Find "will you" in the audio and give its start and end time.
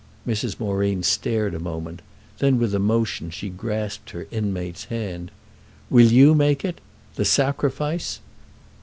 5.91-6.33